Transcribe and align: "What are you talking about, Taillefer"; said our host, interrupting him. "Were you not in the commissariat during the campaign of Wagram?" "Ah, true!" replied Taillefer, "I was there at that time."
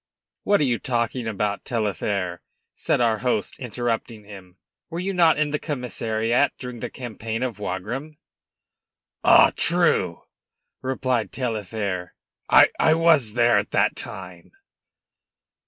"What 0.41 0.59
are 0.61 0.63
you 0.63 0.79
talking 0.79 1.27
about, 1.27 1.63
Taillefer"; 1.63 2.41
said 2.73 2.99
our 3.01 3.19
host, 3.19 3.59
interrupting 3.59 4.23
him. 4.23 4.57
"Were 4.89 4.99
you 4.99 5.13
not 5.13 5.37
in 5.37 5.51
the 5.51 5.59
commissariat 5.59 6.53
during 6.57 6.79
the 6.79 6.89
campaign 6.89 7.43
of 7.43 7.59
Wagram?" 7.59 8.17
"Ah, 9.23 9.51
true!" 9.55 10.23
replied 10.81 11.31
Taillefer, 11.31 12.15
"I 12.49 12.93
was 12.95 13.35
there 13.35 13.59
at 13.59 13.69
that 13.69 13.95
time." 13.95 14.53